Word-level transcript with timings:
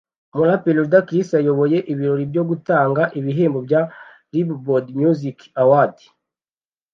umuraperi 0.33 0.77
Ludacris 0.79 1.29
yayoboye 1.37 1.77
ibirori 1.91 2.23
byo 2.31 2.43
gutanga 2.49 3.01
ibihembo 3.19 3.59
bya 3.67 3.81
Billboard 4.31 4.87
Music 5.01 5.37
Awards 5.61 6.03